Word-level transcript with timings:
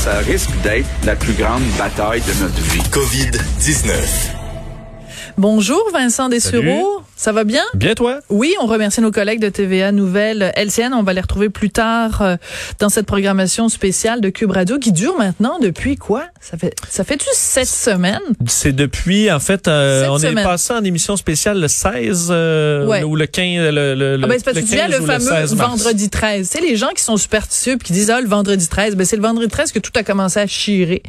ça 0.00 0.16
risque 0.20 0.50
d'être 0.62 0.88
la 1.04 1.14
plus 1.14 1.34
grande 1.34 1.62
bataille 1.76 2.22
de 2.22 2.42
notre 2.42 2.60
vie. 2.72 2.80
COVID-19. 2.90 3.92
Bonjour 5.36 5.82
Vincent 5.92 6.30
Dessureau. 6.30 6.99
Ça 7.20 7.32
va 7.32 7.44
bien? 7.44 7.64
Bien 7.74 7.94
toi? 7.94 8.20
Oui, 8.30 8.54
on 8.62 8.66
remercie 8.66 9.02
nos 9.02 9.10
collègues 9.10 9.40
de 9.40 9.50
TVA 9.50 9.92
Nouvelle 9.92 10.54
LCN. 10.56 10.94
On 10.94 11.02
va 11.02 11.12
les 11.12 11.20
retrouver 11.20 11.50
plus 11.50 11.68
tard 11.68 12.22
euh, 12.22 12.36
dans 12.78 12.88
cette 12.88 13.04
programmation 13.04 13.68
spéciale 13.68 14.22
de 14.22 14.30
Cube 14.30 14.52
Radio 14.52 14.78
qui 14.78 14.90
dure 14.90 15.18
maintenant 15.18 15.58
depuis 15.58 15.96
quoi? 15.96 16.24
Ça 16.40 16.56
fait 16.56 16.74
ça 16.88 17.04
fait-tu 17.04 17.26
sept 17.34 17.66
semaines? 17.66 18.22
C'est 18.46 18.72
depuis, 18.74 19.30
en 19.30 19.38
fait, 19.38 19.68
euh, 19.68 20.06
on 20.08 20.18
semaines. 20.18 20.38
est 20.38 20.42
passé 20.42 20.72
en 20.72 20.82
émission 20.82 21.14
spéciale 21.18 21.60
le 21.60 21.68
16 21.68 22.28
euh, 22.30 22.86
Ouais. 22.86 23.02
ou 23.02 23.14
le 23.16 23.26
15, 23.26 23.70
le, 23.70 23.94
le, 23.94 24.18
Ah 24.24 24.26
ben, 24.26 24.38
c'est 24.38 24.44
parce 24.46 24.56
que 24.56 24.62
le 24.62 24.66
tu 24.66 24.72
dis, 24.72 24.76
15 24.78 24.90
le 24.90 25.00
ou 25.02 25.06
fameux 25.06 25.20
16 25.30 25.54
mars. 25.56 25.70
vendredi 25.72 26.08
13. 26.08 26.48
Tu 26.48 26.56
sais, 26.58 26.64
les 26.64 26.76
gens 26.76 26.88
qui 26.96 27.02
sont 27.02 27.18
superstitieux 27.18 27.76
puis 27.76 27.88
qui 27.88 27.92
disent, 27.92 28.08
ah, 28.08 28.22
le 28.22 28.28
vendredi 28.28 28.66
13, 28.66 28.96
ben, 28.96 29.04
c'est 29.04 29.16
le 29.16 29.22
vendredi 29.22 29.50
13 29.50 29.72
que 29.72 29.78
tout 29.78 29.92
a 29.94 30.02
commencé 30.04 30.40
à 30.40 30.46
chirer. 30.46 31.02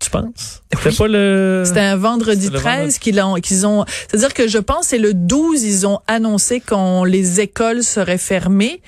Tu 0.00 0.08
penses? 0.10 0.62
C'était 0.82 0.96
pas 0.96 1.08
le... 1.08 1.62
C'était 1.66 1.80
un 1.80 1.96
vendredi 1.96 2.46
C'est 2.46 2.52
le 2.52 2.58
13 2.58 2.76
vendredi. 2.78 2.98
qu'ils 3.00 3.20
ont, 3.20 3.34
qu'ils 3.34 3.66
ont, 3.66 3.84
c'est-à-dire 4.08 4.32
que 4.32 4.48
je 4.48 4.56
pense 4.58 4.86
c'est 4.86 4.98
le 4.98 5.12
12, 5.12 5.62
ils 5.62 5.86
ont 5.86 5.98
annoncé 6.06 6.60
qu'on 6.60 7.04
les 7.04 7.40
écoles 7.40 7.82
seraient 7.82 8.16
fermées. 8.18 8.80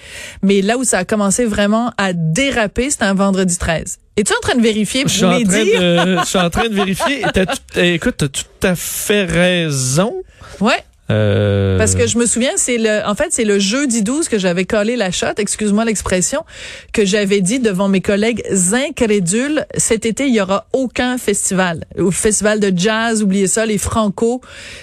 Mais 0.42 0.62
là 0.62 0.78
où 0.78 0.84
ça 0.84 0.98
a 0.98 1.04
commencé 1.04 1.44
vraiment 1.44 1.92
à 1.98 2.12
déraper, 2.14 2.88
c'était 2.90 3.04
un 3.04 3.14
vendredi 3.14 3.58
13. 3.58 3.98
Es-tu 4.16 4.32
en 4.32 4.40
train 4.40 4.54
de 4.56 4.62
vérifier 4.62 5.00
Je 5.00 5.04
pour 5.04 5.12
suis, 5.12 5.24
en 5.24 5.36
les 5.38 5.44
train 5.44 5.64
dire? 5.64 5.80
de, 5.80 6.18
je 6.20 6.24
suis 6.26 6.38
en 6.38 6.50
train 6.50 6.68
de 6.68 6.74
vérifier. 6.74 7.22
T'as 7.32 7.46
tout- 7.46 7.58
eh, 7.76 7.94
écoute, 7.94 8.14
t'as 8.18 8.28
tout 8.28 8.44
à 8.66 8.74
fait 8.74 9.24
raison? 9.24 10.14
Ouais. 10.60 10.81
Euh, 11.12 11.78
Parce 11.78 11.94
que 11.94 12.06
je 12.06 12.18
me 12.18 12.26
souviens, 12.26 12.52
c'est 12.56 12.78
le, 12.78 13.06
en 13.06 13.14
fait, 13.14 13.28
c'est 13.30 13.44
le 13.44 13.58
jeudi 13.58 14.02
12 14.02 14.28
que 14.28 14.38
j'avais 14.38 14.64
collé 14.64 14.96
la 14.96 15.10
shot, 15.10 15.26
excuse-moi 15.36 15.84
l'expression, 15.84 16.44
que 16.92 17.04
j'avais 17.04 17.40
dit 17.40 17.60
devant 17.60 17.88
mes 17.88 18.00
collègues 18.00 18.42
incrédules, 18.72 19.66
cet 19.76 20.06
été, 20.06 20.26
il 20.26 20.34
y 20.34 20.40
aura 20.40 20.66
aucun 20.72 21.18
festival. 21.18 21.84
Au 21.98 22.10
festival 22.10 22.60
de 22.60 22.72
jazz, 22.74 23.22
oubliez 23.22 23.46
ça, 23.46 23.66
les 23.66 23.78
Franco. 23.78 24.40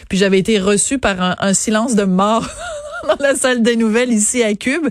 Puis 0.09 0.17
j'avais 0.17 0.39
été 0.39 0.59
reçue 0.59 0.99
par 0.99 1.37
un 1.39 1.53
silence 1.53 1.95
de 1.95 2.03
mort. 2.03 2.47
dans 3.07 3.17
la 3.23 3.35
salle 3.35 3.61
des 3.61 3.75
nouvelles 3.75 4.11
ici 4.11 4.43
à 4.43 4.53
Cube 4.55 4.87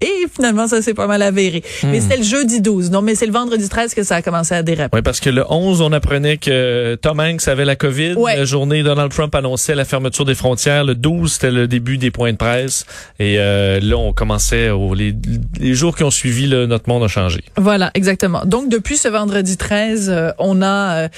et 0.00 0.26
finalement 0.34 0.66
ça 0.68 0.82
s'est 0.82 0.94
pas 0.94 1.06
mal 1.06 1.22
avéré. 1.22 1.62
Mais 1.84 2.00
c'était 2.00 2.16
le 2.16 2.22
jeudi 2.22 2.60
12. 2.60 2.90
Non 2.90 3.02
mais 3.02 3.14
c'est 3.14 3.26
le 3.26 3.32
vendredi 3.32 3.68
13 3.68 3.94
que 3.94 4.02
ça 4.02 4.16
a 4.16 4.22
commencé 4.22 4.54
à 4.54 4.62
déraper. 4.62 4.96
Oui, 4.96 5.02
parce 5.02 5.20
que 5.20 5.30
le 5.30 5.44
11, 5.48 5.80
on 5.80 5.92
apprenait 5.92 6.36
que 6.38 6.94
Tom 6.96 7.20
Hanks 7.20 7.46
avait 7.48 7.64
la 7.64 7.76
COVID. 7.76 8.14
Ouais. 8.14 8.36
La 8.36 8.44
journée, 8.44 8.82
Donald 8.82 9.10
Trump 9.12 9.34
annonçait 9.34 9.74
la 9.74 9.84
fermeture 9.84 10.24
des 10.24 10.34
frontières. 10.34 10.84
Le 10.84 10.94
12, 10.94 11.32
c'était 11.32 11.50
le 11.50 11.68
début 11.68 11.98
des 11.98 12.10
points 12.10 12.32
de 12.32 12.36
presse. 12.36 12.84
Et 13.18 13.36
euh, 13.38 13.78
là, 13.80 13.96
on 13.96 14.12
commençait, 14.12 14.70
au- 14.70 14.94
les, 14.94 15.14
les 15.60 15.74
jours 15.74 15.96
qui 15.96 16.04
ont 16.04 16.10
suivi, 16.10 16.46
là, 16.46 16.66
notre 16.66 16.88
monde 16.88 17.02
a 17.04 17.08
changé. 17.08 17.42
Voilà, 17.56 17.90
exactement. 17.94 18.42
Donc, 18.44 18.68
depuis 18.68 18.96
ce 18.96 19.08
vendredi 19.08 19.56
13, 19.56 20.10
euh, 20.10 20.30
on 20.38 20.62
a 20.62 21.04
euh, 21.04 21.08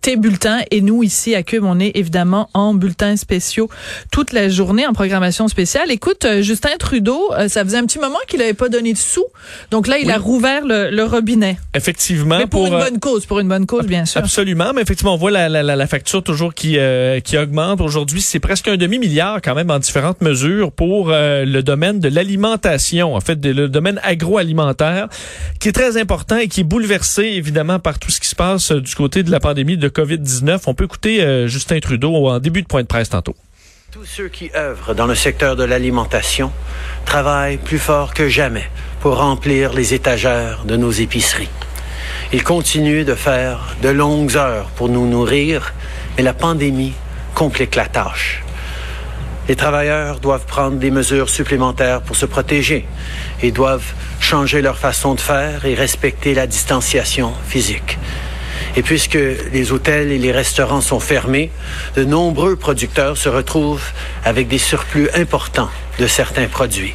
tes 0.00 0.16
bulletins 0.16 0.60
et 0.70 0.80
nous, 0.80 1.02
ici, 1.02 1.34
à 1.34 1.42
Cube, 1.42 1.64
on 1.64 1.78
est 1.80 1.92
évidemment 1.94 2.48
en 2.54 2.74
bulletins 2.74 3.16
spéciaux 3.16 3.68
toute 4.10 4.32
la 4.32 4.48
journée 4.48 4.86
en 4.86 4.92
programmation 4.92 5.48
spéciale. 5.48 5.90
Écoute, 5.92 6.24
euh, 6.24 6.40
Justin 6.40 6.70
Trudeau, 6.78 7.32
euh, 7.34 7.48
ça 7.48 7.62
faisait 7.64 7.76
un 7.76 7.84
petit 7.84 7.98
moment 7.98 8.16
qu'il 8.26 8.38
n'avait 8.38 8.54
pas 8.54 8.70
donné 8.70 8.94
de 8.94 8.98
sous. 8.98 9.26
Donc 9.70 9.86
là, 9.86 9.98
il 9.98 10.06
Oui. 10.06 10.12
a 10.12 10.16
rouvert 10.16 10.64
le, 10.64 10.88
le 10.90 11.04
robinet. 11.04 11.58
Effectivement. 11.74 12.38
Mais 12.38 12.46
pour, 12.46 12.66
une 12.66 12.72
euh, 12.72 12.78
bonne 12.88 12.98
cause, 12.98 13.26
pour 13.26 13.40
une 13.40 13.48
bonne 13.48 13.66
cause, 13.66 13.84
bien 13.86 14.06
sûr. 14.06 14.20
Absolument, 14.22 14.72
mais 14.74 14.80
effectivement, 14.80 15.12
on 15.12 15.18
voit 15.18 15.30
la, 15.30 15.50
la, 15.50 15.62
la, 15.62 15.76
la 15.76 15.86
facture 15.86 16.22
toujours 16.22 16.54
qui, 16.54 16.78
euh, 16.78 17.20
qui 17.20 17.36
augmente. 17.36 17.82
Aujourd'hui, 17.82 18.22
c'est 18.22 18.40
presque 18.40 18.68
un 18.68 18.78
demi-milliard 18.78 19.40
quand 19.42 19.54
même 19.54 19.70
en 19.70 19.78
différentes 19.78 20.22
mesures 20.22 20.72
pour 20.72 21.10
euh, 21.10 21.44
le 21.44 21.62
domaine 21.62 22.00
de 22.00 22.08
l'alimentation, 22.08 23.14
en 23.14 23.20
fait, 23.20 23.38
de- 23.38 23.50
le 23.52 23.68
domaine 23.68 24.00
agroalimentaire, 24.02 25.08
qui 25.60 25.68
est 25.68 25.72
très 25.72 25.98
important 26.00 26.38
et 26.38 26.48
qui 26.48 26.60
est 26.60 26.64
bouleversé 26.64 27.22
évidemment 27.24 27.78
par 27.78 27.98
tout 27.98 28.10
ce 28.10 28.18
qui 28.18 28.28
se 28.28 28.34
passe 28.34 28.72
du 28.72 28.94
côté 28.94 29.22
de 29.22 29.30
la 29.30 29.40
pandémie 29.40 29.76
de 29.76 29.88
COVID-19. 29.90 30.60
On 30.68 30.74
peut 30.74 30.84
écouter 30.84 31.22
euh, 31.22 31.46
Justin 31.48 31.80
Trudeau 31.80 32.14
en 32.28 32.38
début 32.38 32.62
de 32.62 32.66
point 32.66 32.80
de 32.82 32.86
presse 32.86 33.10
tantôt. 33.10 33.34
Tous 33.92 34.06
ceux 34.06 34.28
qui 34.28 34.50
œuvrent 34.56 34.94
dans 34.94 35.04
le 35.04 35.14
secteur 35.14 35.54
de 35.54 35.64
l'alimentation 35.64 36.50
travaillent 37.04 37.58
plus 37.58 37.78
fort 37.78 38.14
que 38.14 38.26
jamais 38.26 38.64
pour 39.00 39.18
remplir 39.18 39.74
les 39.74 39.92
étagères 39.92 40.64
de 40.64 40.78
nos 40.78 40.90
épiceries. 40.90 41.50
Ils 42.32 42.42
continuent 42.42 43.04
de 43.04 43.14
faire 43.14 43.76
de 43.82 43.90
longues 43.90 44.34
heures 44.38 44.70
pour 44.76 44.88
nous 44.88 45.06
nourrir, 45.06 45.74
mais 46.16 46.22
la 46.22 46.32
pandémie 46.32 46.94
complique 47.34 47.74
la 47.74 47.84
tâche. 47.84 48.42
Les 49.46 49.56
travailleurs 49.56 50.20
doivent 50.20 50.46
prendre 50.46 50.78
des 50.78 50.90
mesures 50.90 51.28
supplémentaires 51.28 52.00
pour 52.00 52.16
se 52.16 52.24
protéger 52.24 52.86
et 53.42 53.52
doivent 53.52 53.92
changer 54.20 54.62
leur 54.62 54.78
façon 54.78 55.14
de 55.14 55.20
faire 55.20 55.66
et 55.66 55.74
respecter 55.74 56.32
la 56.32 56.46
distanciation 56.46 57.34
physique. 57.46 57.98
Et 58.76 58.82
puisque 58.82 59.18
les 59.52 59.72
hôtels 59.72 60.10
et 60.10 60.18
les 60.18 60.32
restaurants 60.32 60.80
sont 60.80 61.00
fermés, 61.00 61.50
de 61.96 62.04
nombreux 62.04 62.56
producteurs 62.56 63.16
se 63.16 63.28
retrouvent 63.28 63.84
avec 64.24 64.48
des 64.48 64.58
surplus 64.58 65.08
importants 65.14 65.70
de 65.98 66.06
certains 66.06 66.46
produits. 66.46 66.94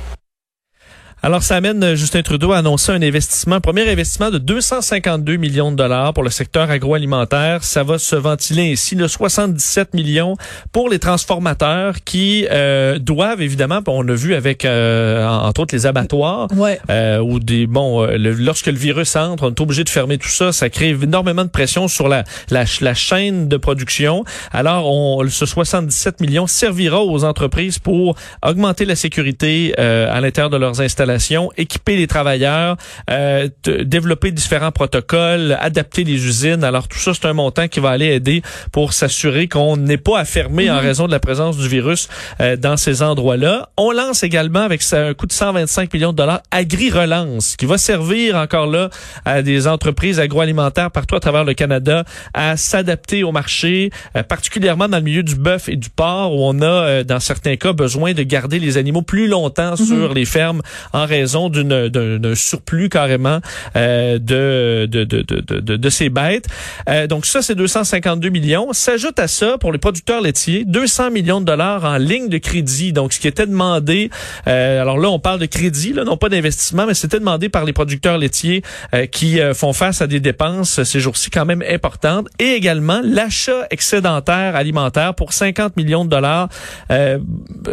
Alors, 1.27 1.43
ça 1.43 1.57
amène 1.57 1.83
euh, 1.83 1.95
Justin 1.97 2.21
Trudeau 2.21 2.53
à 2.53 2.59
annoncer 2.59 2.93
un 2.93 3.01
investissement, 3.01 3.59
premier 3.59 3.81
investissement 3.91 4.31
de 4.31 4.37
252 4.37 5.35
millions 5.35 5.71
de 5.71 5.75
dollars 5.75 6.13
pour 6.13 6.23
le 6.23 6.29
secteur 6.29 6.71
agroalimentaire. 6.71 7.65
Ça 7.65 7.83
va 7.83 7.97
se 7.99 8.15
ventiler 8.15 8.71
ainsi, 8.71 8.95
le 8.95 9.09
77 9.09 9.93
millions 9.93 10.37
pour 10.71 10.87
les 10.87 10.99
transformateurs 10.99 11.95
qui 12.05 12.47
euh, 12.49 12.97
doivent, 12.97 13.41
évidemment, 13.41 13.81
on 13.87 14.07
a 14.07 14.13
vu 14.13 14.35
avec, 14.35 14.63
euh, 14.63 15.27
entre 15.27 15.59
autres, 15.63 15.75
les 15.75 15.85
abattoirs, 15.85 16.47
Ouais. 16.55 16.79
euh, 16.89 17.19
ou 17.19 17.41
des 17.41 17.67
bon 17.67 18.03
euh, 18.05 18.15
le- 18.17 18.31
lorsque 18.31 18.67
le 18.67 18.77
virus 18.77 19.17
entre, 19.17 19.43
on 19.43 19.49
est 19.49 19.59
obligé 19.59 19.83
de 19.83 19.89
fermer 19.89 20.17
tout 20.17 20.29
ça, 20.29 20.53
ça 20.53 20.69
crée 20.69 20.91
énormément 20.91 21.43
de 21.43 21.49
pression 21.49 21.89
sur 21.89 22.07
la 22.07 22.23
la 22.49 22.93
chaîne 22.93 23.49
de 23.49 23.57
production. 23.57 24.23
Alors 24.53 24.89
on 24.89 25.27
ce 25.27 25.45
77 25.45 26.21
millions 26.21 26.47
servira 26.47 27.03
aux 27.03 27.25
entreprises 27.25 27.79
pour 27.79 28.15
augmenter 28.45 28.85
la 28.85 28.95
sécurité 28.95 29.73
euh, 29.77 30.07
à 30.09 30.21
l'intérieur 30.21 30.49
de 30.49 30.55
leurs 30.55 30.79
installations, 30.79 31.16
équiper 31.57 31.95
les 31.95 32.07
travailleurs, 32.07 32.77
euh, 33.09 33.49
développer 33.65 34.31
différents 34.31 34.71
protocoles, 34.71 35.57
adapter 35.59 36.03
les 36.03 36.25
usines. 36.25 36.63
Alors 36.63 36.87
tout 36.87 36.97
ça 36.97 37.13
c'est 37.13 37.27
un 37.27 37.33
montant 37.33 37.67
qui 37.67 37.79
va 37.79 37.89
aller 37.89 38.07
aider 38.07 38.41
pour 38.71 38.93
s'assurer 38.93 39.47
qu'on 39.47 39.77
n'est 39.77 39.97
pas 39.97 40.19
à 40.19 40.25
fermer 40.25 40.69
en 40.69 40.79
raison 40.79 41.07
de 41.07 41.11
la 41.11 41.19
présence 41.19 41.57
du 41.57 41.67
virus 41.67 42.07
euh, 42.41 42.55
dans 42.55 42.77
ces 42.77 43.01
endroits-là. 43.01 43.69
On 43.77 43.91
lance 43.91 44.23
également 44.23 44.61
avec 44.61 44.81
un 44.93 45.13
coût 45.13 45.27
de 45.27 45.33
125 45.33 45.93
millions 45.93 46.11
de 46.11 46.17
dollars 46.17 46.41
Agri-Relance 46.51 47.55
qui 47.55 47.65
va 47.65 47.77
servir 47.77 48.35
encore 48.35 48.67
là 48.67 48.89
à 49.25 49.41
des 49.41 49.67
entreprises 49.67 50.19
agroalimentaires 50.19 50.91
partout 50.91 51.15
à 51.15 51.19
travers 51.19 51.43
le 51.43 51.53
Canada 51.53 52.03
à 52.33 52.57
s'adapter 52.57 53.23
au 53.23 53.31
marché, 53.31 53.91
euh, 54.15 54.23
particulièrement 54.23 54.87
dans 54.87 54.97
le 54.97 55.03
milieu 55.03 55.23
du 55.23 55.35
bœuf 55.35 55.69
et 55.69 55.75
du 55.75 55.89
porc 55.89 56.33
où 56.33 56.39
on 56.41 56.61
a 56.61 56.65
euh, 56.65 57.03
dans 57.03 57.19
certains 57.19 57.55
cas 57.55 57.73
besoin 57.73 58.13
de 58.13 58.23
garder 58.23 58.59
les 58.59 58.77
animaux 58.77 59.01
plus 59.01 59.27
longtemps 59.27 59.75
sur 59.75 60.13
les 60.13 60.25
fermes 60.25 60.61
en 60.97 61.05
raison 61.05 61.49
d'un 61.49 62.35
surplus 62.35 62.89
carrément 62.89 63.39
euh, 63.75 64.19
de, 64.19 64.85
de, 64.85 65.03
de, 65.03 65.21
de, 65.21 65.75
de, 65.77 65.89
ces 65.89 66.09
bêtes. 66.09 66.47
Euh, 66.89 67.07
donc 67.07 67.25
ça 67.25 67.41
c'est 67.41 67.55
252 67.55 68.29
millions. 68.29 68.73
S'ajoute 68.73 69.19
à 69.19 69.27
ça 69.27 69.57
pour 69.57 69.71
les 69.71 69.77
producteurs 69.77 70.21
laitiers 70.21 70.65
200 70.65 71.11
millions 71.11 71.41
de 71.41 71.45
dollars 71.45 71.85
en 71.85 71.97
ligne 71.97 72.29
de 72.29 72.37
crédit. 72.37 72.93
Donc 72.93 73.13
ce 73.13 73.19
qui 73.19 73.27
était 73.27 73.47
demandé, 73.47 74.09
euh, 74.47 74.81
alors 74.81 74.97
là 74.97 75.09
on 75.09 75.19
parle 75.19 75.39
de 75.39 75.45
crédit, 75.45 75.93
là, 75.93 76.03
non 76.03 76.17
pas 76.17 76.29
d'investissement, 76.29 76.85
mais 76.85 76.93
c'était 76.93 77.19
demandé 77.19 77.49
par 77.49 77.65
les 77.65 77.73
producteurs 77.73 78.17
laitiers 78.17 78.63
euh, 78.93 79.05
qui 79.05 79.39
euh, 79.39 79.53
font 79.53 79.73
face 79.73 80.01
à 80.01 80.07
des 80.07 80.19
dépenses 80.19 80.83
ces 80.83 80.99
jours-ci 80.99 81.29
quand 81.29 81.45
même 81.45 81.63
importantes 81.67 82.27
et 82.39 82.51
également 82.53 83.01
l'achat 83.03 83.67
excédentaire 83.69 84.55
alimentaire 84.55 85.13
pour 85.13 85.33
50 85.33 85.77
millions 85.77 86.05
de 86.05 86.09
dollars 86.09 86.49
euh, 86.91 87.19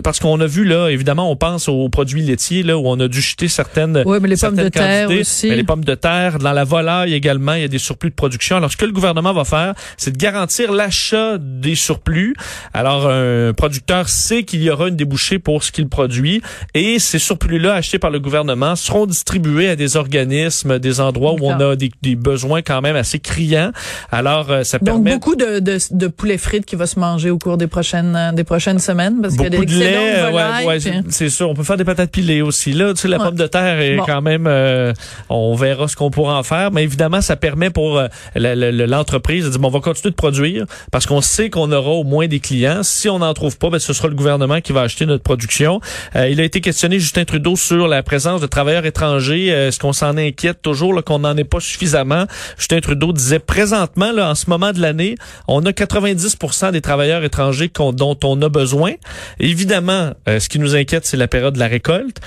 parce 0.03 0.21
qu'on 0.21 0.41
a 0.41 0.47
vu 0.47 0.65
là 0.65 0.89
évidemment 0.89 1.31
on 1.31 1.37
pense 1.37 1.69
aux 1.69 1.89
produits 1.89 2.23
laitiers 2.23 2.63
là 2.63 2.77
où 2.77 2.83
on 2.87 2.99
a 3.01 3.09
dû 3.15 3.21
jeter 3.21 3.49
certaines 3.49 4.03
Oui, 4.07 4.19
mais 4.21 4.29
les 4.29 4.37
pommes 4.37 4.57
de 4.57 4.69
terre 4.69 5.11
aussi. 5.11 5.49
Mais 5.49 5.57
les 5.57 5.65
pommes 5.65 5.85
de 5.85 5.95
terre, 5.95 6.39
dans 6.39 6.53
la 6.53 6.65
volaille 6.65 7.15
également, 7.15 7.55
il 7.55 7.63
y 7.63 7.65
a 7.65 7.69
des 7.69 7.79
surplus 7.79 8.11
de 8.11 8.15
production. 8.15 8.57
Alors, 8.57 8.71
ce 8.71 8.77
que 8.77 8.85
le 8.85 8.93
gouvernement 8.93 9.33
va 9.33 9.45
faire, 9.45 9.75
c'est 9.97 10.11
de 10.13 10.19
garantir 10.19 10.73
l'achat 10.73 11.39
des 11.39 11.75
surplus. 11.75 12.35
Alors, 12.73 13.09
un 13.09 13.53
producteur 13.53 14.09
sait 14.09 14.43
qu'il 14.43 14.63
y 14.63 14.71
aura 14.71 14.89
une 14.89 14.97
débouchée 14.97 15.39
pour 15.39 15.63
ce 15.63 15.71
qu'il 15.73 15.89
produit 15.89 16.43
et 16.75 16.99
ces 16.99 17.19
surplus-là 17.19 17.75
achetés 17.75 17.99
par 17.99 18.11
le 18.11 18.19
gouvernement 18.21 18.77
seront 18.77 19.07
distribués 19.07 19.69
à 19.69 19.77
des 19.77 19.97
organismes, 19.97 20.79
des 20.79 21.01
endroits 21.01 21.35
où 21.35 21.39
on 21.43 21.61
a 21.61 21.77
des, 21.77 21.91
des 22.03 22.17
besoins 22.17 22.63
quand 22.63 22.81
même 22.81 22.97
assez 22.97 23.19
criants. 23.19 23.71
Alors, 24.11 24.51
euh, 24.51 24.65
ça 24.65 24.79
Donc, 24.79 24.87
permet... 25.05 25.13
beaucoup 25.15 25.37
de, 25.37 25.61
de, 25.61 25.79
de 25.91 26.07
poulet 26.09 26.39
frites 26.39 26.67
qui 26.67 26.77
va 26.77 26.87
se 26.87 26.99
manger 26.99 27.31
au 27.31 27.39
cours 27.39 27.57
des 27.57 27.67
prochaines, 27.69 28.33
des 28.35 28.45
prochaines 28.45 28.79
semaines 28.79 29.21
parce 29.23 29.35
qu'il 29.35 29.43
y 29.45 29.47
a 29.47 29.51
de 29.51 29.57
des 29.57 29.63
excellents 29.63 29.81
lait, 29.81 30.33
ouais, 30.33 30.67
ouais, 30.67 30.79
puis- 30.79 30.83
c'est- 30.83 31.03
c'est 31.11 31.29
sûr. 31.31 31.49
On 31.51 31.55
peut 31.55 31.63
faire 31.63 31.77
des 31.77 31.85
patates 31.85 32.11
pilées 32.11 32.43
aussi. 32.43 32.73
Là, 32.73 32.93
La 33.09 33.19
Ouais. 33.19 33.25
pomme 33.25 33.37
de 33.37 33.47
terre 33.47 33.81
est 33.81 33.97
Bon. 33.97 34.05
quand 34.07 34.23
même, 34.23 34.47
euh, 34.47 34.93
on 35.29 35.55
verra 35.55 35.89
ce 35.89 35.97
qu'on 35.97 36.11
pourra 36.11 36.39
en 36.39 36.43
faire. 36.43 36.71
Mais 36.73 36.83
évidemment, 36.83 37.21
ça 37.21 37.37
permet 37.37 37.71
pour 37.71 37.99
euh, 37.99 38.09
l'entreprise 38.35 39.45
de 39.45 39.51
dire, 39.51 39.59
bon, 39.61 39.69
on 39.69 39.71
va 39.71 39.81
continuer 39.81 40.11
de 40.11 40.17
produire 40.17 40.67
parce 40.91 41.07
qu'on 41.07 41.21
sait 41.21 41.51
qu'on 41.51 41.71
aura 41.73 41.91
au 41.91 42.05
moins 42.05 42.27
des 42.27 42.41
clients. 42.41 42.83
Si 42.83 43.09
on 43.09 43.19
n'en 43.19 43.35
trouve 43.35 43.59
pas, 43.59 43.71
ben, 43.71 43.79
ce 43.79 43.93
sera 43.93 44.09
le 44.09 44.15
gouvernement 44.15 44.61
qui 44.61 44.73
va 44.73 44.83
acheter 44.83 45.07
notre 45.07 45.23
production. 45.23 45.81
Euh, 46.17 46.29
il 46.29 46.41
a 46.41 46.45
été 46.45 46.61
questionné, 46.61 46.99
Justin 46.99 47.25
Trudeau, 47.25 47.57
sur 47.57 47.89
la 47.89 48.03
présence 48.03 48.41
de 48.41 48.47
travailleurs 48.47 48.87
étrangers. 48.87 49.47
Est-ce 49.49 49.79
qu'on 49.79 49.93
s'en 49.93 50.17
inquiète 50.17 50.63
toujours 50.63 51.03
qu'on 51.05 51.21
n'en 51.21 51.37
ait 51.37 51.45
pas 51.45 51.61
suffisamment? 51.61 52.25
Justin 52.59 52.81
Trudeau 52.81 53.13
disait 53.13 53.39
présentement, 53.39 54.13
là, 54.13 54.31
en 54.31 54.35
ce 54.35 54.49
moment 54.49 54.73
de 54.73 54.81
l'année, 54.81 55.17
on 55.49 55.65
a 55.67 55.73
90% 55.73 56.73
des 56.73 56.81
travailleurs 56.81 57.25
étrangers 57.25 57.71
dont 57.93 58.17
on 58.25 58.41
a 58.43 58.49
besoin. 58.49 58.93
Évidemment, 59.41 60.13
ce 60.27 60.49
qui 60.49 60.59
nous 60.59 60.75
inquiète, 60.77 61.07
c'est 61.07 61.17
la 61.17 61.29
période 61.29 61.55
de 61.55 61.59
la 61.59 61.67
récolte, 61.67 62.19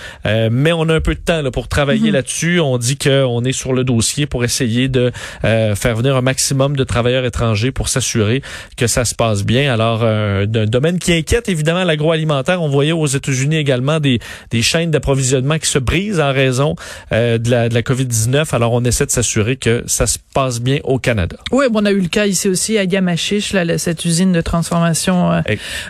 mais 0.68 0.74
on 0.74 0.90
a 0.90 0.96
un 0.96 1.00
peu 1.00 1.16
de 1.16 1.20
temps 1.22 1.42
là, 1.42 1.50
pour 1.50 1.70
travailler 1.70 2.12
là-dessus. 2.12 2.60
On 2.60 2.78
dit 2.78 2.98
qu'on 2.98 3.42
est 3.46 3.54
sur 3.54 3.72
le 3.72 3.86
dossier 3.86 4.26
pour 4.26 4.44
essayer 4.44 4.90
de 4.90 5.14
euh, 5.46 5.76
faire 5.76 5.96
venir 5.96 6.18
un 6.18 6.22
maximum 6.22 6.76
de 6.76 6.84
travailleurs 6.84 7.24
étrangers 7.24 7.72
pour 7.72 7.88
s'assurer 7.88 8.42
que 8.76 8.86
ça 8.86 9.06
se 9.06 9.16
passe 9.16 9.46
bien. 9.46 9.74
Alors, 9.74 10.02
euh, 10.04 10.46
d'un 10.46 10.66
domaine 10.66 11.00
qui 11.00 11.14
inquiète 11.14 11.48
évidemment 11.48 11.86
l'agroalimentaire. 11.86 12.62
On 12.62 12.68
voyait 12.68 12.92
aux 12.92 13.06
États-Unis 13.06 13.56
également 13.56 14.02
des, 14.02 14.20
des 14.52 14.62
chaînes 14.62 14.92
d'approvisionnement 14.92 15.58
qui 15.58 15.70
se 15.70 15.80
brisent 15.80 16.20
en 16.20 16.34
raison 16.34 16.76
euh, 17.14 17.38
de 17.38 17.50
la, 17.50 17.70
de 17.70 17.74
la 17.74 17.82
COVID-19. 17.82 18.54
Alors, 18.54 18.74
on 18.74 18.84
essaie 18.84 19.06
de 19.06 19.12
s'assurer 19.12 19.56
que 19.56 19.86
ça 19.88 20.06
se 20.06 20.18
passe 20.34 20.60
bien 20.60 20.80
au 20.84 21.00
Canada. 21.00 21.38
Oui, 21.54 21.68
bon, 21.72 21.80
on 21.82 21.86
a 21.86 21.92
eu 21.92 22.02
le 22.02 22.10
cas 22.10 22.26
ici 22.26 22.50
aussi 22.50 22.78
à 22.78 22.84
Yamachiche, 22.84 23.54
là, 23.54 23.78
cette 23.78 24.04
usine 24.04 24.34
de 24.34 24.42
transformation 24.42 25.32
euh, 25.32 25.42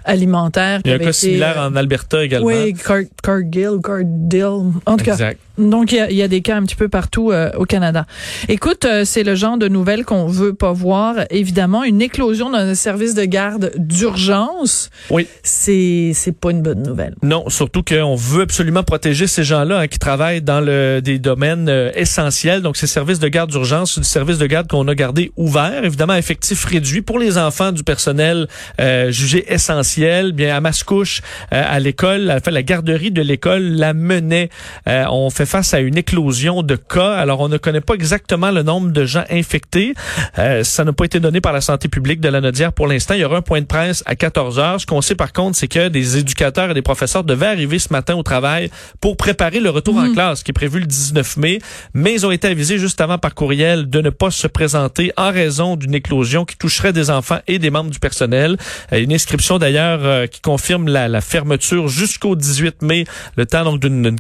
alimentaire. 0.05 0.81
Il 0.85 0.91
y 0.91 0.93
a 0.93 0.97
un 0.97 0.99
cas 0.99 1.05
été, 1.05 1.13
similaire 1.13 1.59
euh, 1.59 1.69
en 1.69 1.75
Alberta 1.75 2.23
également. 2.23 2.45
Oui, 2.45 2.75
Car 2.75 3.01
Cargill, 3.23 3.79
Cardill. 3.83 4.66
En 4.85 4.97
tout 4.97 5.05
cas, 5.05 5.13
Exact. 5.13 5.39
donc 5.57 5.91
il 5.91 6.07
y 6.11 6.15
y 6.15 6.21
a 6.23 6.27
des 6.27 6.41
cas 6.41 6.57
un 6.57 6.63
petit 6.63 6.75
peu 6.75 6.87
partout 6.89 7.31
euh, 7.31 7.51
au 7.57 7.65
Canada. 7.65 8.05
Écoute, 8.49 8.85
euh, 8.85 9.05
c'est 9.05 9.23
le 9.23 9.35
genre 9.35 9.57
de 9.57 9.67
nouvelles 9.67 10.05
qu'on 10.05 10.27
veut 10.27 10.53
pas 10.53 10.71
voir. 10.73 11.15
Évidemment, 11.29 11.83
une 11.83 12.01
éclosion 12.01 12.49
dans 12.49 12.57
un 12.57 12.75
service 12.75 13.13
de 13.13 13.23
garde 13.25 13.71
d'urgence, 13.77 14.89
Oui. 15.09 15.27
c'est 15.43 16.11
c'est 16.13 16.31
pas 16.37 16.51
une 16.51 16.61
bonne 16.61 16.83
nouvelle. 16.83 17.15
Non, 17.21 17.49
surtout 17.49 17.83
qu'on 17.83 18.15
veut 18.15 18.43
absolument 18.43 18.83
protéger 18.83 19.27
ces 19.27 19.43
gens-là 19.43 19.79
hein, 19.79 19.87
qui 19.87 19.99
travaillent 19.99 20.41
dans 20.41 20.61
le, 20.61 21.01
des 21.01 21.19
domaines 21.19 21.69
euh, 21.69 21.91
essentiels. 21.95 22.61
Donc, 22.61 22.77
ces 22.77 22.87
services 22.87 23.19
de 23.19 23.27
garde 23.27 23.49
d'urgence, 23.51 23.93
c'est 23.95 24.01
des 24.01 24.05
services 24.07 24.37
de 24.37 24.45
garde 24.47 24.67
qu'on 24.67 24.87
a 24.87 24.95
gardés 24.95 25.31
ouverts, 25.37 25.83
évidemment 25.83 26.13
à 26.13 26.19
effectif 26.19 26.65
réduit 26.65 27.01
pour 27.01 27.19
les 27.19 27.37
enfants 27.37 27.71
du 27.71 27.83
personnel 27.83 28.47
euh, 28.79 29.11
jugé 29.11 29.45
essentiel. 29.53 30.31
Bien, 30.31 30.55
à 30.55 30.61
Mascouche, 30.61 31.21
euh, 31.53 31.63
à 31.65 31.79
l'école, 31.79 32.33
fait, 32.43 32.51
la 32.51 32.63
garderie 32.63 33.11
de 33.11 33.21
l'école 33.21 33.63
la 33.63 33.93
menait. 33.93 34.49
Euh, 34.87 35.05
on 35.09 35.29
fait 35.29 35.45
face 35.45 35.73
à 35.73 35.79
une 35.79 35.97
éclosion 35.97 36.63
de 36.63 36.75
cas. 36.75 37.13
Alors, 37.13 37.39
on 37.39 37.49
ne 37.49 37.57
connaît 37.57 37.81
pas 37.81 37.93
exactement 37.93 38.51
le 38.51 38.63
nombre 38.63 38.91
de 38.91 39.05
gens 39.05 39.23
infectés. 39.29 39.93
Euh, 40.37 40.63
ça 40.63 40.83
n'a 40.83 40.93
pas 40.93 41.05
été 41.05 41.19
donné 41.19 41.41
par 41.41 41.53
la 41.53 41.61
santé 41.61 41.87
publique 41.87 42.21
de 42.21 42.29
la 42.29 42.41
Nodière 42.41 42.73
pour 42.73 42.87
l'instant. 42.87 43.13
Il 43.13 43.21
y 43.21 43.25
aura 43.25 43.37
un 43.37 43.41
point 43.41 43.61
de 43.61 43.65
presse 43.65 44.03
à 44.05 44.15
14 44.15 44.59
heures. 44.59 44.81
Ce 44.81 44.85
qu'on 44.85 45.01
sait 45.01 45.15
par 45.15 45.33
contre, 45.33 45.57
c'est 45.57 45.67
que 45.67 45.89
des 45.89 46.17
éducateurs 46.17 46.71
et 46.71 46.73
des 46.73 46.81
professeurs 46.81 47.23
devaient 47.23 47.47
arriver 47.47 47.79
ce 47.79 47.91
matin 47.91 48.15
au 48.15 48.23
travail 48.23 48.69
pour 49.01 49.17
préparer 49.17 49.59
le 49.59 49.69
retour 49.69 49.97
en 49.97 50.11
classe 50.13 50.43
qui 50.43 50.51
est 50.51 50.53
prévu 50.53 50.79
le 50.79 50.85
19 50.85 51.37
mai. 51.37 51.59
Mais 51.93 52.13
ils 52.13 52.25
ont 52.25 52.31
été 52.31 52.47
avisés 52.47 52.77
juste 52.77 53.01
avant 53.01 53.17
par 53.17 53.35
courriel 53.35 53.89
de 53.89 54.01
ne 54.01 54.09
pas 54.09 54.31
se 54.31 54.47
présenter 54.47 55.11
en 55.17 55.31
raison 55.31 55.75
d'une 55.75 55.95
éclosion 55.95 56.45
qui 56.45 56.57
toucherait 56.57 56.93
des 56.93 57.09
enfants 57.09 57.39
et 57.47 57.59
des 57.59 57.69
membres 57.69 57.89
du 57.89 57.99
personnel. 57.99 58.57
Euh, 58.93 59.01
Une 59.01 59.13
inscription 59.13 59.57
d'ailleurs 59.57 59.99
euh, 60.03 60.27
qui 60.27 60.41
confirme 60.41 60.87
la, 60.87 61.07
la 61.07 61.21
fermeture 61.21 61.87
jusqu'au 61.87 62.35
18 62.35 62.81
mai, 62.81 63.05
le 63.35 63.45
temps 63.45 63.63
donc 63.63 63.79
d'une 63.79 63.97
d'une 64.03 64.19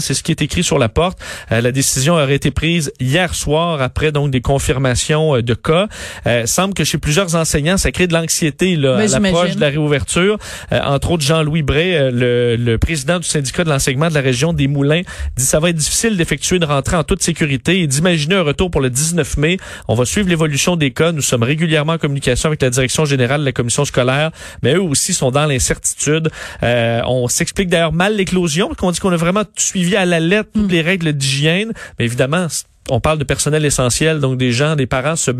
C'est 0.00 0.14
ce 0.14 0.22
qui 0.22 0.32
est 0.32 0.42
écrit 0.42 0.62
sur 0.62 0.78
la 0.78 0.88
porte. 0.88 1.18
Euh, 1.52 1.60
la 1.60 1.72
décision 1.72 2.14
aurait 2.14 2.34
été 2.34 2.50
prise 2.50 2.92
hier 3.00 3.34
soir 3.34 3.80
après 3.82 4.12
donc 4.12 4.30
des 4.30 4.40
confirmations 4.40 5.36
euh, 5.36 5.42
de 5.42 5.54
cas. 5.54 5.88
Euh, 6.26 6.46
semble 6.46 6.74
que 6.74 6.84
chez 6.84 6.98
plusieurs 6.98 7.34
enseignants, 7.34 7.76
ça 7.76 7.90
crée 7.92 8.06
de 8.06 8.14
l'anxiété 8.14 8.76
là, 8.76 8.96
Ben, 8.96 9.14
à 9.14 9.18
l'approche 9.18 9.56
de 9.56 9.60
la 9.60 9.68
réouverture. 9.68 10.38
Euh, 10.72 10.80
entre 10.84 11.10
autres, 11.12 11.24
Jean-Louis 11.24 11.62
Bray, 11.62 11.94
euh, 11.94 12.10
le, 12.10 12.56
le 12.56 12.78
président 12.78 13.18
du 13.18 13.28
syndicat 13.28 13.64
de 13.64 13.70
l'enseignement 13.70 14.08
de 14.08 14.14
la 14.14 14.20
région 14.20 14.52
des 14.52 14.68
Moulins, 14.68 15.02
dit 15.36 15.44
ça 15.44 15.60
va 15.60 15.70
être 15.70 15.76
difficile 15.76 16.16
d'effectuer 16.16 16.56
une 16.56 16.64
rentrée 16.64 16.96
en 16.96 17.04
toute 17.04 17.22
sécurité 17.22 17.80
et 17.80 17.86
d'imaginer 17.86 18.36
un 18.36 18.42
retour 18.42 18.70
pour 18.70 18.80
le 18.80 18.90
19 18.90 19.36
mai. 19.36 19.56
On 19.88 19.94
va 19.94 20.04
suivre 20.04 20.28
l'évolution 20.28 20.76
des 20.76 20.90
cas. 20.90 21.12
Nous 21.12 21.22
sommes 21.22 21.42
régulièrement 21.42 21.94
en 21.94 21.98
communication 21.98 22.48
avec 22.48 22.62
la 22.62 22.70
direction 22.70 23.04
générale 23.04 23.40
de 23.40 23.44
la 23.44 23.52
commission 23.52 23.84
scolaire, 23.84 24.30
mais 24.62 24.74
eux 24.74 24.82
aussi 24.82 25.14
sont 25.14 25.30
dans 25.30 25.46
l'incertitude. 25.46 26.30
Euh, 26.62 27.00
on 27.06 27.28
s'explique 27.28 27.68
d'ailleurs 27.68 27.92
mal 27.92 28.16
l'éclosion, 28.16 28.68
parce 28.68 28.80
qu'on 28.80 28.90
dit 28.90 29.00
qu'on 29.00 29.12
a 29.12 29.16
vraiment 29.16 29.44
suivi 29.60 29.96
à 29.96 30.04
la 30.04 30.20
lettre 30.20 30.50
toutes 30.54 30.70
les 30.70 30.82
règles 30.82 31.12
d'hygiène, 31.12 31.72
mais 31.98 32.04
évidemment, 32.04 32.46
on 32.90 33.00
parle 33.00 33.18
de 33.18 33.24
personnel 33.24 33.64
essentiel, 33.64 34.20
donc 34.20 34.36
des 34.36 34.52
gens, 34.52 34.76
des 34.76 34.86
parents 34.86 35.16
se 35.16 35.30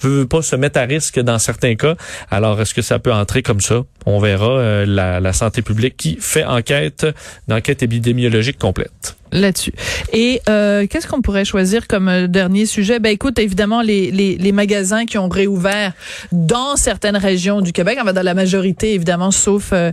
veulent 0.00 0.28
pas 0.28 0.42
se 0.42 0.56
mettre 0.56 0.78
à 0.78 0.82
risque 0.82 1.18
dans 1.20 1.38
certains 1.38 1.74
cas. 1.74 1.94
Alors, 2.30 2.60
est-ce 2.60 2.74
que 2.74 2.82
ça 2.82 2.98
peut 2.98 3.12
entrer 3.12 3.42
comme 3.42 3.60
ça? 3.60 3.82
On 4.06 4.20
verra 4.20 4.58
euh, 4.58 4.86
la, 4.86 5.32
santé 5.32 5.62
publique 5.62 5.96
qui 5.96 6.16
fait 6.20 6.44
enquête, 6.44 7.06
une 7.48 7.54
enquête 7.54 7.82
épidémiologique 7.82 8.58
complète. 8.58 9.16
là-dessus. 9.32 9.72
Et 10.12 10.40
euh, 10.48 10.86
qu'est-ce 10.88 11.08
qu'on 11.08 11.22
pourrait 11.22 11.44
choisir 11.44 11.88
comme 11.88 12.08
euh, 12.08 12.28
dernier 12.28 12.66
sujet? 12.66 13.00
Ben 13.00 13.10
écoute, 13.10 13.38
évidemment 13.38 13.82
les, 13.82 14.10
les, 14.12 14.52
magasins 14.52 15.06
qui 15.06 15.18
ont 15.18 15.28
réouvert 15.28 15.92
dans 16.30 16.76
certaines 16.76 17.16
régions 17.16 17.60
du 17.60 17.72
Québec, 17.72 17.98
en 18.00 18.04
fait, 18.04 18.12
dans 18.12 18.22
la 18.22 18.34
majorité 18.34 18.94
évidemment, 18.94 19.32
sauf 19.32 19.72
euh, 19.72 19.90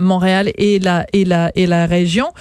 Montréal 0.00 0.50
et 0.56 0.80
la 0.80 1.06
et 1.12 1.24
la 1.24 1.52
et 1.54 1.66
la 1.66 1.86
région 1.86 2.32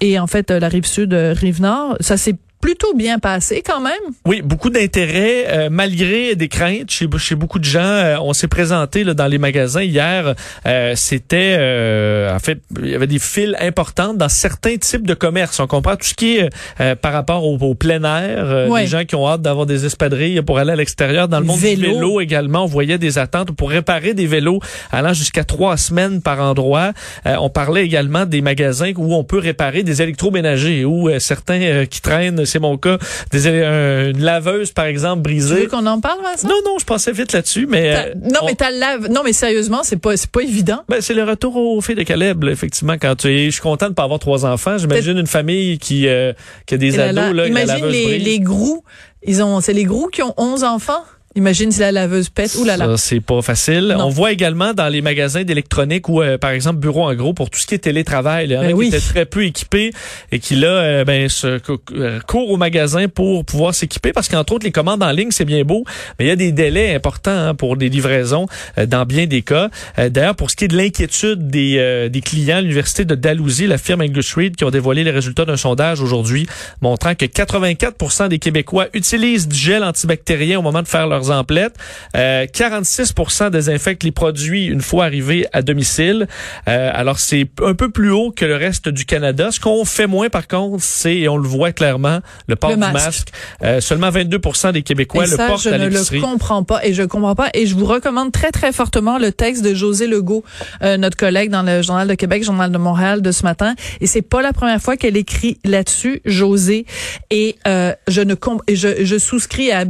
et 0.00 0.18
en 0.18 0.26
fait 0.28 0.50
la 0.50 0.68
rive 0.68 0.86
sud, 0.86 1.12
rive 1.12 1.60
nord, 1.60 1.96
ça 2.00 2.16
s'est 2.16 2.36
plutôt 2.60 2.94
bien 2.94 3.18
passé 3.18 3.62
quand 3.64 3.80
même. 3.80 3.92
Oui, 4.26 4.42
beaucoup 4.42 4.70
d'intérêt, 4.70 5.46
euh, 5.48 5.68
malgré 5.70 6.34
des 6.34 6.48
craintes 6.48 6.90
chez, 6.90 7.06
chez 7.18 7.34
beaucoup 7.34 7.58
de 7.58 7.64
gens. 7.64 7.78
Euh, 7.82 8.16
on 8.20 8.32
s'est 8.32 8.48
présenté 8.48 9.04
là, 9.04 9.14
dans 9.14 9.26
les 9.26 9.38
magasins 9.38 9.82
hier. 9.82 10.34
euh, 10.66 10.92
C'était, 10.96 11.56
euh, 11.58 12.34
en 12.34 12.38
fait, 12.38 12.58
il 12.82 12.88
y 12.90 12.94
avait 12.94 13.06
des 13.06 13.18
files 13.18 13.56
importantes 13.60 14.18
dans 14.18 14.28
certains 14.28 14.76
types 14.76 15.06
de 15.06 15.14
commerces. 15.14 15.60
On 15.60 15.66
comprend 15.66 15.96
tout 15.96 16.06
ce 16.06 16.14
qui 16.14 16.38
est 16.38 16.50
euh, 16.80 16.94
par 16.94 17.12
rapport 17.12 17.44
au, 17.44 17.56
au 17.58 17.74
plein 17.74 18.02
air, 18.04 18.44
euh, 18.44 18.78
des 18.80 18.86
gens 18.86 19.04
qui 19.04 19.14
ont 19.14 19.28
hâte 19.28 19.42
d'avoir 19.42 19.66
des 19.66 19.86
espadrilles 19.86 20.42
pour 20.42 20.58
aller 20.58 20.72
à 20.72 20.76
l'extérieur. 20.76 21.28
Dans 21.28 21.40
le 21.40 21.46
monde 21.46 21.58
Vélo. 21.60 21.88
du 21.88 21.94
vélo 21.94 22.20
également, 22.20 22.64
on 22.64 22.66
voyait 22.66 22.98
des 22.98 23.18
attentes 23.18 23.52
pour 23.52 23.70
réparer 23.70 24.14
des 24.14 24.26
vélos 24.26 24.60
allant 24.90 25.12
jusqu'à 25.12 25.44
trois 25.44 25.76
semaines 25.76 26.20
par 26.22 26.40
endroit. 26.40 26.92
Euh, 27.26 27.36
on 27.40 27.50
parlait 27.50 27.84
également 27.84 28.26
des 28.26 28.40
magasins 28.40 28.92
où 28.96 29.14
on 29.14 29.24
peut 29.24 29.38
réparer 29.38 29.82
des 29.82 30.02
électroménagers, 30.02 30.84
où 30.84 31.08
euh, 31.08 31.18
certains 31.18 31.60
euh, 31.60 31.84
qui 31.84 32.00
traînent, 32.00 32.44
c'est 32.48 32.58
mon 32.58 32.76
cas, 32.76 32.98
des, 33.30 33.46
euh, 33.46 34.10
une 34.10 34.22
laveuse 34.22 34.72
par 34.72 34.86
exemple 34.86 35.28
Tu 35.30 35.34
veux 35.36 35.40
brisée. 35.54 35.66
qu'on 35.68 35.86
en 35.86 36.00
parle 36.00 36.18
Vincent? 36.22 36.48
Non, 36.48 36.56
non, 36.64 36.78
je 36.78 36.84
pensais 36.84 37.12
vite 37.12 37.32
là-dessus, 37.32 37.66
mais 37.68 37.94
euh, 37.94 38.14
non 38.22 38.40
on- 38.42 38.46
mais 38.46 38.54
t'as 38.54 38.70
lave. 38.70 39.08
Non 39.08 39.22
mais 39.24 39.32
sérieusement, 39.32 39.82
c'est 39.84 39.96
pas 39.98 40.16
c'est 40.16 40.30
pas 40.30 40.40
évident. 40.40 40.82
ben, 40.88 41.00
c'est 41.00 41.14
le 41.14 41.24
retour 41.24 41.56
au 41.56 41.80
fait 41.80 41.94
de 41.94 42.02
Caleb, 42.02 42.42
là, 42.44 42.50
effectivement. 42.52 42.94
Quand 43.00 43.14
tu 43.16 43.28
es, 43.28 43.44
je 43.46 43.50
suis 43.52 43.60
content 43.62 43.88
de 43.88 43.94
pas 43.94 44.02
avoir 44.04 44.18
trois 44.18 44.44
enfants. 44.44 44.78
J'imagine 44.78 45.18
une 45.18 45.26
famille 45.26 45.78
qui, 45.78 46.08
euh, 46.08 46.32
qui 46.66 46.74
a 46.74 46.78
des 46.78 46.96
Et 46.96 47.00
ados 47.02 47.32
là, 47.34 47.46
imagine 47.46 47.86
les, 47.86 48.04
brise. 48.04 48.24
les 48.24 48.40
grous. 48.40 48.82
Ils 49.24 49.42
ont, 49.42 49.60
c'est 49.60 49.72
les 49.72 49.84
grous 49.84 50.08
qui 50.08 50.22
ont 50.22 50.34
11 50.36 50.64
enfants? 50.64 51.04
Imagine 51.38 51.70
si 51.70 51.78
la 51.80 51.92
laveuse 51.92 52.28
pète. 52.30 52.54
Ouh 52.56 52.64
là 52.64 52.76
là. 52.76 52.86
Ça, 52.86 52.96
c'est 52.96 53.20
pas 53.20 53.40
facile. 53.42 53.94
Non. 53.96 54.06
On 54.06 54.08
voit 54.08 54.32
également 54.32 54.74
dans 54.74 54.88
les 54.88 55.00
magasins 55.02 55.44
d'électronique 55.44 56.08
ou, 56.08 56.20
euh, 56.20 56.36
par 56.36 56.50
exemple, 56.50 56.80
bureau 56.80 57.04
en 57.08 57.14
gros, 57.14 57.32
pour 57.32 57.48
tout 57.48 57.60
ce 57.60 57.66
qui 57.66 57.74
est 57.76 57.78
télétravail, 57.78 58.52
a 58.54 58.60
Ben 58.62 58.68
qui 58.68 58.74
oui. 58.74 58.88
étaient 58.88 58.98
très 58.98 59.24
peu 59.24 59.44
équipés 59.44 59.92
et 60.32 60.40
qui, 60.40 60.56
là, 60.56 60.68
euh, 60.68 61.04
ben, 61.04 61.28
se, 61.28 61.58
cou- 61.58 61.78
euh, 61.94 62.18
courent 62.26 62.50
au 62.50 62.56
magasin 62.56 63.06
pour 63.08 63.44
pouvoir 63.44 63.72
s'équiper 63.74 64.12
parce 64.12 64.28
qu'entre 64.28 64.52
autres, 64.52 64.64
les 64.64 64.72
commandes 64.72 65.02
en 65.02 65.12
ligne, 65.12 65.30
c'est 65.30 65.44
bien 65.44 65.62
beau, 65.62 65.84
mais 66.18 66.24
il 66.24 66.28
y 66.28 66.32
a 66.32 66.36
des 66.36 66.50
délais 66.50 66.94
importants 66.94 67.30
hein, 67.30 67.54
pour 67.54 67.76
des 67.76 67.88
livraisons 67.88 68.46
euh, 68.76 68.86
dans 68.86 69.06
bien 69.06 69.26
des 69.26 69.42
cas. 69.42 69.70
Euh, 69.98 70.08
D'ailleurs, 70.08 70.34
pour 70.34 70.50
ce 70.50 70.56
qui 70.56 70.64
est 70.64 70.68
de 70.68 70.76
l'inquiétude 70.76 71.48
des, 71.48 71.76
euh, 71.78 72.08
des 72.08 72.20
clients, 72.20 72.60
l'Université 72.60 73.04
de 73.04 73.14
Dalhousie, 73.14 73.68
la 73.68 73.78
firme 73.78 74.00
English 74.02 74.34
Read, 74.34 74.56
qui 74.56 74.64
ont 74.64 74.70
dévoilé 74.70 75.04
les 75.04 75.12
résultats 75.12 75.44
d'un 75.44 75.56
sondage 75.56 76.00
aujourd'hui, 76.00 76.46
montrant 76.82 77.14
que 77.14 77.26
84% 77.26 78.28
des 78.28 78.38
Québécois 78.40 78.86
utilisent 78.94 79.46
du 79.46 79.56
gel 79.56 79.84
antibactérien 79.84 80.58
au 80.58 80.62
moment 80.62 80.82
de 80.82 80.88
faire 80.88 81.06
leurs 81.06 81.27
emplettes. 81.30 81.74
Euh, 82.16 82.46
46 82.52 83.14
désinfectent 83.52 84.04
les 84.04 84.12
produits 84.12 84.66
une 84.66 84.80
fois 84.80 85.04
arrivés 85.04 85.46
à 85.52 85.62
domicile. 85.62 86.26
Euh, 86.68 86.90
alors, 86.94 87.18
c'est 87.18 87.46
un 87.62 87.74
peu 87.74 87.90
plus 87.90 88.10
haut 88.10 88.30
que 88.30 88.44
le 88.44 88.56
reste 88.56 88.88
du 88.88 89.04
Canada. 89.04 89.50
Ce 89.50 89.60
qu'on 89.60 89.84
fait 89.84 90.06
moins, 90.06 90.28
par 90.28 90.48
contre, 90.48 90.82
c'est, 90.82 91.16
et 91.16 91.28
on 91.28 91.36
le 91.36 91.48
voit 91.48 91.72
clairement, 91.72 92.20
le 92.46 92.56
port 92.56 92.70
Le 92.70 92.76
du 92.76 92.80
masque. 92.80 92.94
masque. 92.94 93.28
Euh, 93.62 93.80
seulement 93.80 94.10
22 94.10 94.38
des 94.72 94.82
Québécois 94.82 95.24
et 95.24 95.30
le 95.30 95.36
ça, 95.36 95.46
portent 95.48 95.62
je 95.62 95.70
à 95.70 95.78
ne 95.78 95.88
l'épicerie. 95.88 96.16
le 96.16 96.22
comprends 96.22 96.64
pas 96.64 96.84
et 96.84 96.94
je 96.94 97.02
comprends 97.02 97.34
pas. 97.34 97.50
Et 97.54 97.66
je 97.66 97.74
vous 97.74 97.86
recommande 97.86 98.32
très, 98.32 98.50
très 98.50 98.72
fortement 98.72 99.18
le 99.18 99.32
texte 99.32 99.62
de 99.64 99.74
José 99.74 100.06
Legault, 100.06 100.44
euh, 100.82 100.96
notre 100.96 101.16
collègue 101.16 101.50
dans 101.50 101.62
le 101.62 101.82
Journal 101.82 102.08
de 102.08 102.14
Québec, 102.14 102.44
Journal 102.44 102.70
de 102.70 102.78
Montréal 102.78 103.22
de 103.22 103.32
ce 103.32 103.42
matin. 103.42 103.74
Et 104.00 104.06
c'est 104.06 104.22
pas 104.22 104.42
la 104.42 104.52
première 104.52 104.80
fois 104.80 104.96
qu'elle 104.96 105.16
écrit 105.16 105.58
là-dessus, 105.64 106.20
José. 106.24 106.86
Et 107.30 107.56
je 107.66 108.20
ne 108.20 108.34
et 108.66 108.76
je, 108.76 109.04
je 109.04 109.18
souscris 109.18 109.70
à 109.72 109.84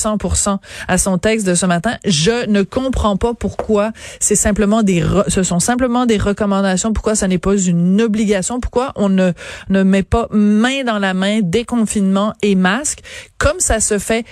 200% 0.00 0.58
à 0.88 0.98
son 0.98 1.18
texte 1.18 1.46
de 1.46 1.54
ce 1.54 1.66
matin. 1.66 1.96
Je 2.04 2.48
ne 2.48 2.62
comprends 2.62 3.16
pas 3.16 3.34
pourquoi 3.34 3.92
c'est 4.18 4.36
simplement 4.36 4.82
des, 4.82 5.04
ce 5.28 5.42
sont 5.42 5.60
simplement 5.60 6.06
des 6.06 6.18
recommandations. 6.18 6.92
Pourquoi 6.92 7.14
ça 7.14 7.28
n'est 7.28 7.38
pas 7.38 7.56
une 7.56 8.00
obligation? 8.00 8.60
Pourquoi 8.60 8.92
on 8.96 9.08
ne, 9.08 9.32
ne 9.68 9.82
met 9.82 10.02
pas 10.02 10.28
main 10.30 10.84
dans 10.84 10.98
la 10.98 11.14
main 11.14 11.40
déconfinement 11.42 12.32
et 12.42 12.54
masque 12.54 13.00
comme 13.38 13.60
ça 13.60 13.80
se 13.80 13.98
fait 13.98 14.24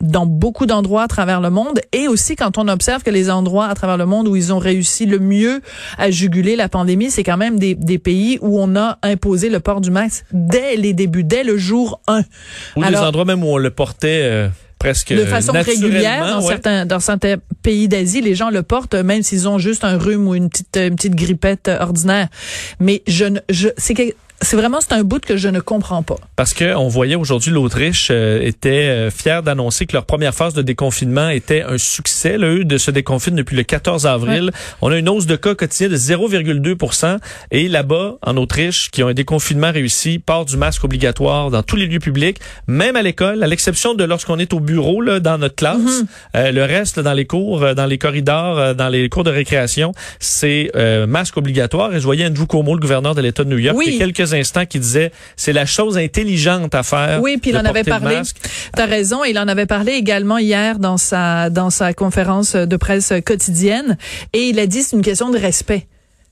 dans 0.00 0.26
beaucoup 0.26 0.66
d'endroits 0.66 1.02
à 1.02 1.08
travers 1.08 1.40
le 1.40 1.50
monde 1.50 1.80
et 1.92 2.08
aussi 2.08 2.36
quand 2.36 2.58
on 2.58 2.68
observe 2.68 3.02
que 3.02 3.10
les 3.10 3.30
endroits 3.30 3.66
à 3.66 3.74
travers 3.74 3.96
le 3.96 4.06
monde 4.06 4.28
où 4.28 4.36
ils 4.36 4.52
ont 4.52 4.58
réussi 4.58 5.06
le 5.06 5.18
mieux 5.18 5.60
à 5.98 6.10
juguler 6.10 6.56
la 6.56 6.68
pandémie, 6.68 7.10
c'est 7.10 7.24
quand 7.24 7.36
même 7.36 7.58
des, 7.58 7.74
des 7.74 7.98
pays 7.98 8.38
où 8.40 8.60
on 8.60 8.76
a 8.76 8.98
imposé 9.02 9.50
le 9.50 9.60
port 9.60 9.80
du 9.80 9.90
masque 9.90 10.24
dès 10.32 10.76
les 10.76 10.92
débuts, 10.92 11.24
dès 11.24 11.42
le 11.42 11.56
jour 11.56 12.00
1. 12.06 12.22
Ou 12.76 12.84
des 12.84 12.96
endroits 12.96 13.24
même 13.24 13.42
où 13.42 13.48
on 13.48 13.58
le 13.58 13.70
portait 13.70 14.20
euh, 14.22 14.48
presque 14.78 15.12
de 15.12 15.24
façon 15.24 15.52
régulière 15.52 16.26
dans 16.26 16.40
certains 16.40 16.86
dans 16.86 17.00
certains 17.00 17.36
pays 17.62 17.88
d'Asie, 17.88 18.20
les 18.20 18.34
gens 18.34 18.50
le 18.50 18.62
portent 18.62 18.94
même 18.94 19.22
s'ils 19.22 19.48
ont 19.48 19.58
juste 19.58 19.84
un 19.84 19.98
rhume 19.98 20.28
ou 20.28 20.34
une 20.34 20.48
petite 20.48 20.76
une 20.76 20.96
petite 20.96 21.14
grippette 21.14 21.68
ordinaire. 21.80 22.28
Mais 22.80 23.02
je 23.06 23.24
ne 23.24 23.40
je 23.48 23.68
c'est 23.76 23.94
c'est 24.40 24.56
vraiment 24.56 24.80
c'est 24.80 24.92
un 24.92 25.02
bout 25.02 25.24
que 25.24 25.36
je 25.36 25.48
ne 25.48 25.58
comprends 25.58 26.02
pas. 26.02 26.16
Parce 26.36 26.54
que 26.54 26.76
on 26.76 26.88
voyait 26.88 27.16
aujourd'hui 27.16 27.50
l'Autriche 27.50 28.08
euh, 28.10 28.40
était 28.40 28.88
euh, 28.88 29.10
fière 29.10 29.42
d'annoncer 29.42 29.84
que 29.86 29.94
leur 29.94 30.04
première 30.04 30.34
phase 30.34 30.54
de 30.54 30.62
déconfinement 30.62 31.28
était 31.28 31.62
un 31.62 31.76
succès. 31.76 32.38
Là, 32.38 32.46
eux 32.46 32.64
de 32.64 32.78
se 32.78 32.92
déconfiner 32.92 33.38
depuis 33.38 33.56
le 33.56 33.64
14 33.64 34.06
avril. 34.06 34.52
On 34.80 34.92
a 34.92 34.96
une 34.96 35.08
hausse 35.08 35.26
de 35.26 35.34
cas 35.34 35.56
quotidien 35.56 35.88
de 35.88 35.96
0,2% 35.96 37.18
et 37.50 37.68
là-bas 37.68 38.16
en 38.22 38.36
Autriche 38.36 38.90
qui 38.90 39.02
ont 39.02 39.08
un 39.08 39.14
déconfinement 39.14 39.72
réussi, 39.72 40.20
port 40.20 40.44
du 40.44 40.56
masque 40.56 40.84
obligatoire 40.84 41.50
dans 41.50 41.64
tous 41.64 41.76
les 41.76 41.86
lieux 41.86 41.98
publics, 41.98 42.38
même 42.68 42.94
à 42.94 43.02
l'école, 43.02 43.42
à 43.42 43.46
l'exception 43.48 43.94
de 43.94 44.04
lorsqu'on 44.04 44.38
est 44.38 44.52
au 44.52 44.60
bureau 44.60 45.00
là 45.00 45.18
dans 45.18 45.38
notre 45.38 45.56
classe. 45.56 45.78
Mm-hmm. 45.78 46.06
euh, 46.36 46.52
le 46.52 46.64
reste 46.64 47.00
dans 47.00 47.12
les 47.12 47.26
cours, 47.26 47.64
euh, 47.64 47.74
dans 47.74 47.86
les 47.86 47.98
corridors, 47.98 48.74
dans 48.76 48.88
les 48.88 49.08
cours 49.08 49.24
de 49.24 49.30
récréation, 49.30 49.92
c'est 50.20 50.70
masque 51.08 51.36
obligatoire 51.36 51.94
et 51.94 51.98
je 51.98 52.04
voyais 52.04 52.26
Andrew 52.26 52.46
Cuomo, 52.46 52.74
le 52.74 52.80
gouverneur 52.80 53.14
de 53.14 53.20
l'État 53.20 53.42
de 53.42 53.50
New 53.50 53.58
York, 53.58 53.76
oui. 53.76 53.98
quelques 53.98 54.27
instants 54.34 54.66
qui 54.66 54.78
disait 54.78 55.12
c'est 55.36 55.52
la 55.52 55.66
chose 55.66 55.98
intelligente 55.98 56.74
à 56.74 56.82
faire. 56.82 57.20
Oui, 57.22 57.38
puis 57.38 57.50
il 57.50 57.56
en 57.56 57.64
avait 57.64 57.84
parlé. 57.84 58.20
Tu 58.76 58.82
as 58.82 58.86
raison, 58.86 59.24
il 59.24 59.38
en 59.38 59.48
avait 59.48 59.66
parlé 59.66 59.92
également 59.92 60.38
hier 60.38 60.78
dans 60.78 60.96
sa 60.96 61.50
dans 61.50 61.70
sa 61.70 61.92
conférence 61.92 62.54
de 62.54 62.76
presse 62.76 63.12
quotidienne 63.24 63.96
et 64.32 64.48
il 64.48 64.58
a 64.58 64.66
dit 64.66 64.82
c'est 64.82 64.96
une 64.96 65.02
question 65.02 65.30
de 65.30 65.38
respect. 65.38 65.86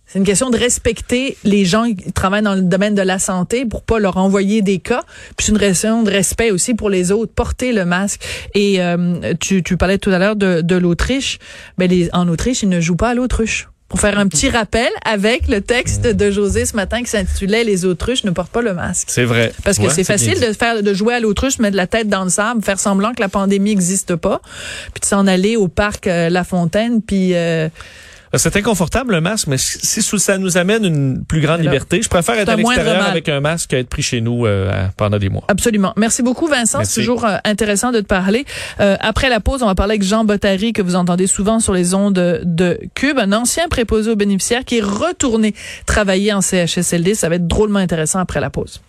C'est 0.06 0.20
une 0.20 0.24
question 0.24 0.50
de 0.50 0.56
respecter 0.56 1.36
les 1.42 1.64
gens 1.64 1.92
qui 1.92 2.12
travaillent 2.12 2.42
dans 2.42 2.54
le 2.54 2.62
domaine 2.62 2.94
de 2.94 3.02
la 3.02 3.18
santé 3.18 3.66
pour 3.66 3.82
pas 3.82 3.98
leur 3.98 4.18
envoyer 4.18 4.62
des 4.62 4.78
cas. 4.78 5.02
Puis 5.36 5.46
c'est 5.46 5.52
une 5.52 5.58
question 5.58 6.04
de 6.04 6.10
respect 6.10 6.52
aussi 6.52 6.74
pour 6.74 6.90
les 6.90 7.10
autres. 7.10 7.32
Porter 7.32 7.72
le 7.72 7.84
masque. 7.84 8.22
Et 8.54 8.80
euh, 8.80 9.34
tu, 9.40 9.64
tu 9.64 9.76
parlais 9.76 9.98
tout 9.98 10.10
à 10.10 10.18
l'heure 10.18 10.36
de, 10.36 10.60
de 10.60 10.76
l'Autriche. 10.76 11.38
Mais 11.76 11.88
les, 11.88 12.08
en 12.12 12.28
Autriche, 12.28 12.62
ils 12.62 12.68
ne 12.68 12.80
jouent 12.80 12.96
pas 12.96 13.10
à 13.10 13.14
l'autruche 13.14 13.68
pour 13.88 14.00
faire 14.00 14.18
un 14.18 14.26
petit 14.26 14.50
rappel 14.50 14.88
avec 15.04 15.46
le 15.48 15.60
texte 15.60 16.02
de 16.02 16.30
José 16.30 16.66
ce 16.66 16.74
matin 16.74 17.02
qui 17.02 17.10
s'intitulait 17.10 17.62
Les 17.62 17.84
autruches 17.84 18.24
ne 18.24 18.30
portent 18.30 18.50
pas 18.50 18.62
le 18.62 18.74
masque. 18.74 19.08
C'est 19.10 19.24
vrai. 19.24 19.52
Parce 19.64 19.78
que 19.78 19.88
c'est 19.88 20.04
facile 20.04 20.40
de 20.40 20.52
faire 20.52 20.82
de 20.82 20.94
jouer 20.94 21.14
à 21.14 21.20
l'autruche, 21.20 21.58
mettre 21.58 21.76
la 21.76 21.86
tête 21.86 22.08
dans 22.08 22.24
le 22.24 22.30
sable, 22.30 22.62
faire 22.62 22.80
semblant 22.80 23.12
que 23.12 23.20
la 23.20 23.28
pandémie 23.28 23.70
n'existe 23.70 24.16
pas, 24.16 24.40
puis 24.92 25.00
de 25.00 25.06
s'en 25.06 25.26
aller 25.26 25.56
au 25.56 25.68
parc 25.68 26.06
euh, 26.06 26.28
La 26.28 26.42
Fontaine, 26.42 27.00
puis 27.00 27.34
euh, 27.34 27.68
c'est 28.34 28.56
inconfortable 28.56 29.14
le 29.14 29.20
masque, 29.20 29.46
mais 29.46 29.58
si 29.58 30.02
ça 30.02 30.38
nous 30.38 30.56
amène 30.56 30.84
une 30.84 31.24
plus 31.24 31.40
grande 31.40 31.60
liberté, 31.60 32.02
je 32.02 32.08
préfère 32.08 32.36
être 32.36 32.48
à 32.48 32.56
l'extérieur 32.56 33.06
avec 33.06 33.28
un 33.28 33.40
masque 33.40 33.70
qu'être 33.70 33.88
pris 33.88 34.02
chez 34.02 34.20
nous 34.20 34.46
euh, 34.46 34.86
pendant 34.96 35.18
des 35.18 35.28
mois. 35.28 35.44
Absolument. 35.48 35.92
Merci 35.96 36.22
beaucoup 36.22 36.46
Vincent, 36.46 36.80
c'est 36.84 37.00
toujours 37.00 37.24
euh, 37.24 37.36
intéressant 37.44 37.92
de 37.92 38.00
te 38.00 38.06
parler. 38.06 38.44
Euh, 38.80 38.96
après 39.00 39.28
la 39.28 39.40
pause, 39.40 39.62
on 39.62 39.66
va 39.66 39.74
parler 39.74 39.92
avec 39.92 40.02
Jean 40.02 40.24
Bottary 40.24 40.72
que 40.72 40.82
vous 40.82 40.96
entendez 40.96 41.26
souvent 41.26 41.60
sur 41.60 41.72
les 41.72 41.94
ondes 41.94 42.40
de 42.42 42.78
Cube, 42.94 43.18
un 43.18 43.32
ancien 43.32 43.68
préposé 43.68 44.10
aux 44.10 44.16
bénéficiaires 44.16 44.64
qui 44.64 44.78
est 44.78 44.84
retourné 44.84 45.54
travailler 45.86 46.32
en 46.32 46.40
CHSLD. 46.40 47.14
Ça 47.14 47.28
va 47.28 47.36
être 47.36 47.46
drôlement 47.46 47.78
intéressant 47.78 48.18
après 48.18 48.40
la 48.40 48.50
pause. 48.50 48.80